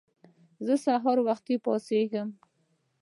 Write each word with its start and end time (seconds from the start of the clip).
زه 0.65 0.73
سهار 0.85 1.17
له 1.19 1.23
وخته 1.27 1.53
پاڅيږم. 1.65 2.29